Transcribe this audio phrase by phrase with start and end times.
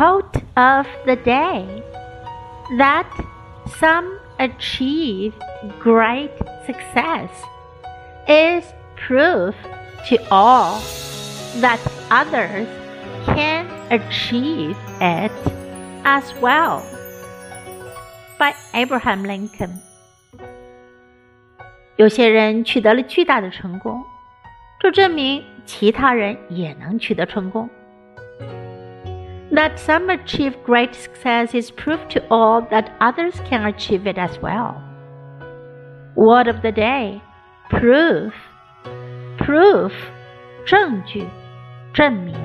[0.00, 1.64] Quote of the day
[2.78, 3.06] that
[3.78, 5.32] some achieve
[5.80, 6.32] great
[6.66, 7.30] success
[8.28, 8.64] is
[8.96, 9.54] proof
[10.08, 10.80] to all
[11.60, 12.66] that others
[13.26, 15.32] can achieve it
[16.04, 16.82] as well.
[18.38, 19.80] By Abraham Lincoln.
[21.96, 24.04] 有些人取得了巨大的成功，
[24.78, 27.70] 这证明其他人也能取得成功。
[29.52, 34.38] That some achieve great success is proof to all that others can achieve it as
[34.40, 34.82] well.
[36.16, 37.22] Word of the day
[37.70, 38.32] proof
[39.38, 39.92] proof
[40.66, 41.26] 证据
[41.92, 42.39] 证明。